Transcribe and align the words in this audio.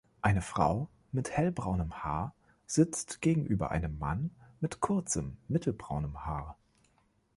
Eine 0.23 0.41
Frau 0.41 0.89
mit 1.11 1.29
hellbraunem 1.29 2.03
Haar 2.03 2.33
sitzt 2.65 3.21
gegenüber 3.21 3.69
einem 3.69 3.99
Mann 3.99 4.31
mit 4.59 4.79
kurzem, 4.79 5.37
mittelbraunem 5.47 6.25
Haar. 6.25 6.57